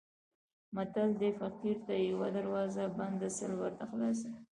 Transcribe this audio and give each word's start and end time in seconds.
متل 0.75 1.09
دی: 1.19 1.29
فقیر 1.39 1.77
ته 1.85 1.93
یوه 2.09 2.27
دروازه 2.37 2.83
بنده 2.97 3.27
سل 3.37 3.51
ورته 3.61 3.83
خلاصې 3.91 4.27
وي. 4.33 4.41